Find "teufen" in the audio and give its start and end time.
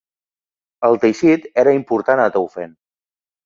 2.41-2.77